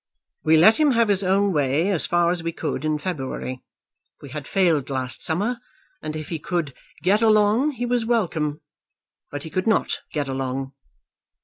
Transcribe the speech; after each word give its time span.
We 0.43 0.57
let 0.57 0.79
him 0.79 0.93
have 0.93 1.09
his 1.09 1.21
own 1.21 1.53
way 1.53 1.91
as 1.91 2.07
far 2.07 2.31
as 2.31 2.41
we 2.41 2.51
could 2.51 2.83
in 2.85 2.97
February. 2.97 3.61
We 4.19 4.29
had 4.29 4.47
failed 4.47 4.89
last 4.89 5.21
summer, 5.21 5.59
and 6.01 6.15
if 6.15 6.29
he 6.29 6.39
could 6.39 6.73
get 7.03 7.21
along 7.21 7.73
he 7.73 7.85
was 7.85 8.03
welcome. 8.03 8.61
But 9.29 9.43
he 9.43 9.51
could 9.51 9.67
not 9.67 9.99
get 10.11 10.27
along." 10.27 10.73